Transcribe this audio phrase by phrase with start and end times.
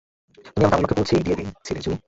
[0.45, 1.35] তুমি আমাকে আমার লক্ষ্যে পৌঁছেই দিয়ে
[1.65, 1.97] ছিলে, জুনি।